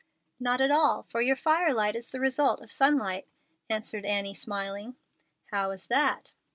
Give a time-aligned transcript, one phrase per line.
[0.39, 3.27] "Not at all, for your firelight is the result of sunlight."
[3.69, 4.95] answered Annie, smiling.
[5.51, 6.33] "How is that?"